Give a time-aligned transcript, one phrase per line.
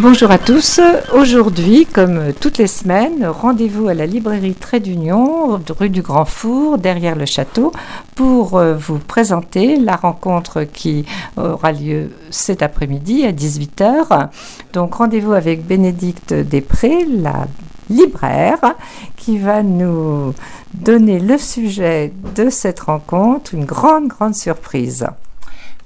[0.00, 0.80] Bonjour à tous.
[1.12, 6.78] Aujourd'hui, comme toutes les semaines, rendez-vous à la librairie Trait d'Union, rue du Grand Four,
[6.78, 7.72] derrière le château,
[8.14, 11.04] pour euh, vous présenter la rencontre qui
[11.36, 14.30] aura lieu cet après-midi à 18h.
[14.72, 17.46] Donc rendez-vous avec Bénédicte Després, la
[17.90, 18.74] libraire,
[19.16, 20.32] qui va nous
[20.72, 25.06] donner le sujet de cette rencontre, une grande, grande surprise.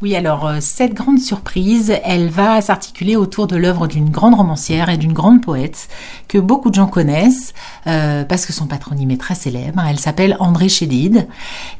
[0.02, 4.90] Oui, alors euh, cette grande surprise, elle va s'articuler autour de l'œuvre d'une grande romancière
[4.90, 5.88] et d'une grande poète
[6.28, 7.54] que beaucoup de gens connaissent
[7.86, 9.82] euh, parce que son patronyme est très célèbre.
[9.88, 11.26] Elle s'appelle André Chédid.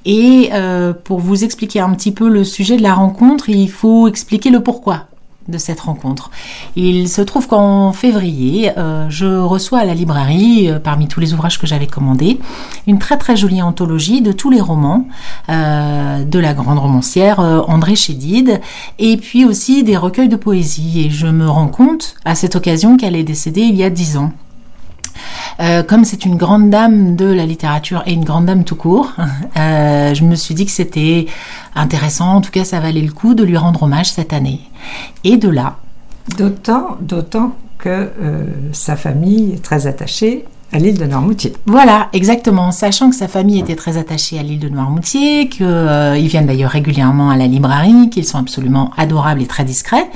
[0.06, 4.08] Et euh, pour vous expliquer un petit peu le sujet de la rencontre, il faut
[4.08, 5.08] expliquer le pourquoi
[5.48, 6.30] de cette rencontre.
[6.74, 11.32] Il se trouve qu'en février, euh, je reçois à la librairie, euh, parmi tous les
[11.34, 12.38] ouvrages que j'avais commandés,
[12.86, 15.06] une très très jolie anthologie de tous les romans
[15.48, 18.60] euh, de la grande romancière André Chédid,
[18.98, 21.06] et puis aussi des recueils de poésie.
[21.06, 24.16] Et je me rends compte à cette occasion qu'elle est décédée il y a dix
[24.16, 24.32] ans.
[25.60, 29.12] Euh, comme c'est une grande dame de la littérature et une grande dame tout court,
[29.56, 31.26] euh, je me suis dit que c'était
[31.74, 34.60] intéressant, en tout cas ça valait le coup de lui rendre hommage cette année.
[35.24, 35.76] Et de là.
[36.36, 41.52] D'autant, d'autant que euh, sa famille est très attachée à l'île de Noirmoutier.
[41.66, 42.72] Voilà, exactement.
[42.72, 46.72] Sachant que sa famille était très attachée à l'île de Noirmoutier, qu'ils euh, viennent d'ailleurs
[46.72, 50.10] régulièrement à la librairie, qu'ils sont absolument adorables et très discrets,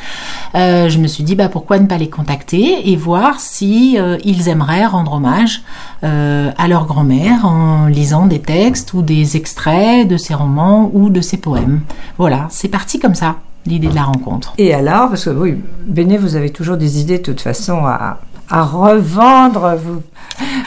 [0.57, 4.19] euh, je me suis dit bah pourquoi ne pas les contacter et voir si euh,
[4.25, 5.63] ils aimeraient rendre hommage
[6.03, 11.21] à leur grand-mère en lisant des textes ou des extraits de ses romans ou de
[11.21, 11.83] ses poèmes.
[12.17, 14.55] Voilà, c'est parti comme ça l'idée de la rencontre.
[14.57, 15.57] Et alors, parce que oui,
[15.87, 18.19] Béné, vous avez toujours des idées de toute façon à,
[18.51, 19.77] à revendre.
[19.77, 20.03] Vous,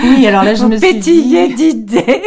[0.04, 2.22] oui, alors là, je me pétillez d'idées.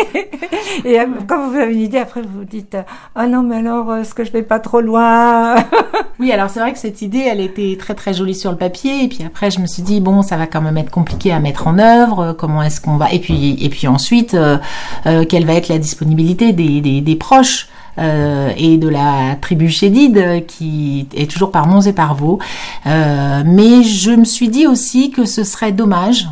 [0.84, 2.76] Et euh, quand vous avez une idée, après, vous vous dites
[3.14, 5.56] Ah non, mais alors, est-ce que je vais pas trop loin
[6.20, 9.04] Oui, alors c'est vrai que cette idée, elle était très très jolie sur le papier.
[9.04, 11.40] Et puis après, je me suis dit Bon, ça va quand même être compliqué à
[11.40, 12.32] mettre en œuvre.
[12.32, 13.12] Comment est-ce qu'on va?
[13.12, 14.58] Et puis, et puis ensuite, euh,
[15.06, 17.68] euh, quelle va être la disponibilité des, des, des proches?
[17.98, 22.38] Euh, et de la tribu Chédid qui est toujours par Mons et par Vaux.
[22.86, 26.28] Euh, mais je me suis dit aussi que ce serait dommage,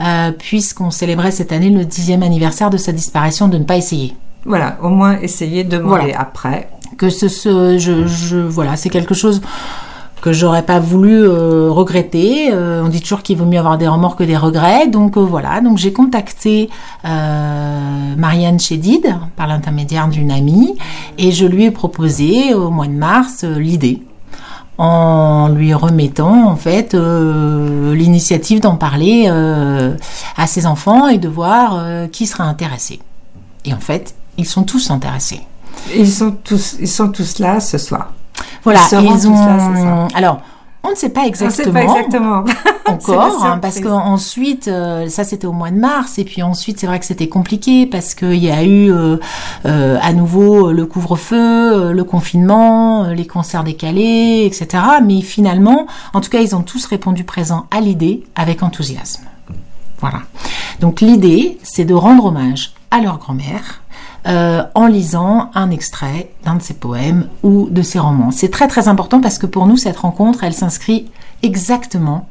[0.00, 4.14] euh, puisqu'on célébrait cette année le dixième anniversaire de sa disparition, de ne pas essayer.
[4.44, 6.68] Voilà, au moins essayer de demander après.
[6.96, 9.40] Que ce, ce je, je, voilà, c'est quelque chose
[10.24, 12.48] que j'aurais pas voulu euh, regretter.
[12.50, 14.88] Euh, on dit toujours qu'il vaut mieux avoir des remords que des regrets.
[14.88, 16.70] Donc euh, voilà, donc j'ai contacté
[17.04, 20.78] Marianne Chédid par l'intermédiaire d'une amie
[21.18, 24.02] et je lui ai proposé au mois de mars l'idée
[24.78, 32.26] en lui remettant en fait l'initiative d'en parler à ses enfants et de voir qui
[32.26, 32.98] sera intéressé.
[33.66, 35.42] Et en fait, ils sont tous intéressés.
[35.94, 38.12] Ils sont tous, ils sont tous là ce soir.
[38.64, 40.08] Voilà, ils, ont.
[40.14, 40.40] Alors.
[40.86, 42.44] On ne sait pas exactement, pas exactement.
[42.84, 46.86] encore, hein, parce qu'ensuite, euh, ça c'était au mois de mars, et puis ensuite c'est
[46.86, 49.16] vrai que c'était compliqué parce qu'il y a eu euh,
[49.64, 54.82] euh, à nouveau le couvre-feu, le confinement, les concerts décalés, etc.
[55.02, 59.24] Mais finalement, en tout cas, ils ont tous répondu présent à l'idée avec enthousiasme.
[60.00, 60.18] Voilà.
[60.80, 63.80] Donc l'idée, c'est de rendre hommage à leur grand-mère,
[64.26, 68.30] euh, en lisant un extrait d'un de ses poèmes ou de ses romans.
[68.30, 71.10] C'est très très important parce que pour nous, cette rencontre, elle s'inscrit
[71.42, 72.26] exactement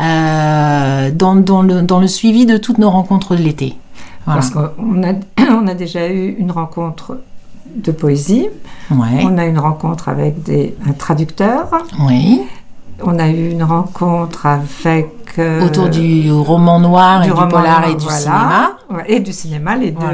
[0.00, 3.76] euh, dans, dans, le, dans le suivi de toutes nos rencontres de l'été.
[4.24, 5.12] Parce qu'on a,
[5.50, 7.18] on a déjà eu une rencontre
[7.76, 8.48] de poésie.
[8.90, 9.22] Ouais.
[9.24, 11.68] On a une rencontre avec des, un traducteur.
[12.00, 12.42] Oui.
[13.02, 15.10] On a eu une rencontre avec...
[15.38, 18.70] Euh, Autour du roman noir et du polar et du cinéma.
[19.06, 20.06] Et du cinéma, les deux.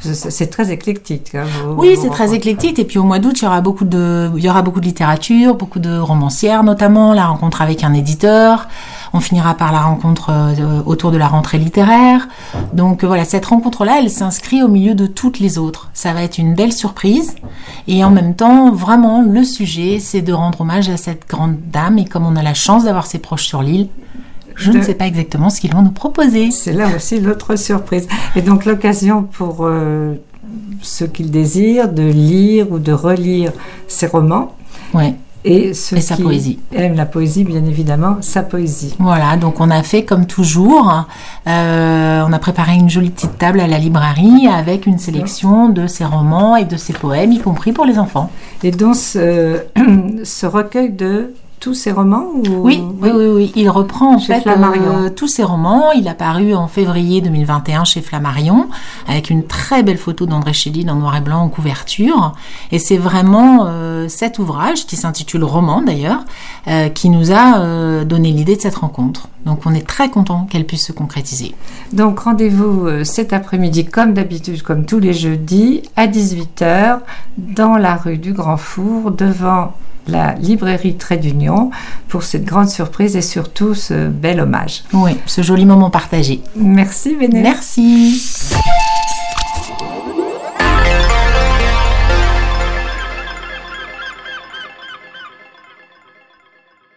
[0.00, 1.34] C'est très éclectique.
[1.34, 1.44] Hein,
[1.76, 2.78] oui, c'est très éclectique.
[2.78, 4.86] Et puis au mois d'août, il y aura beaucoup de, il y aura beaucoup de
[4.86, 8.68] littérature, beaucoup de romancières notamment, la rencontre avec un éditeur.
[9.12, 12.28] On finira par la rencontre euh, autour de la rentrée littéraire.
[12.72, 15.90] Donc voilà, cette rencontre-là, elle s'inscrit au milieu de toutes les autres.
[15.94, 17.34] Ça va être une belle surprise.
[17.88, 21.98] Et en même temps, vraiment, le sujet, c'est de rendre hommage à cette grande dame.
[21.98, 23.88] Et comme on a la chance d'avoir ses proches sur l'île,
[24.54, 26.50] je ne sais pas exactement ce qu'ils vont nous proposer.
[26.50, 28.06] C'est là aussi l'autre surprise.
[28.36, 30.14] Et donc l'occasion pour euh,
[30.82, 33.52] ceux qui le désirent de lire ou de relire
[33.88, 34.54] ses romans.
[34.94, 35.14] Ouais.
[35.42, 36.58] Et, ceux et sa qui poésie.
[36.74, 38.94] aiment la poésie, bien évidemment, sa poésie.
[38.98, 41.06] Voilà, donc on a fait comme toujours,
[41.46, 45.86] euh, on a préparé une jolie petite table à la librairie avec une sélection de
[45.86, 48.30] ses romans et de ses poèmes, y compris pour les enfants.
[48.62, 49.62] Et donc ce,
[50.24, 55.28] ce recueil de tous ses romans oui, oui, oui, il reprend en fait euh, tous
[55.28, 55.92] ses romans.
[55.92, 58.68] Il a paru en février 2021 chez Flammarion
[59.06, 62.32] avec une très belle photo d'André Chédid en noir et blanc en couverture.
[62.72, 66.24] Et c'est vraiment euh, cet ouvrage qui s'intitule Roman d'ailleurs
[66.66, 69.28] euh, qui nous a donné l'idée de cette rencontre.
[69.44, 71.54] Donc on est très content qu'elle puisse se concrétiser.
[71.92, 77.00] Donc rendez-vous cet après-midi comme d'habitude, comme tous les jeudis à 18h
[77.36, 79.74] dans la rue du Grand Four devant
[80.06, 81.70] la librairie Trait d'Union
[82.08, 84.84] pour cette grande surprise et surtout ce bel hommage.
[84.92, 86.40] Oui, ce joli moment partagé.
[86.56, 87.42] Merci Béné.
[87.42, 88.50] Merci.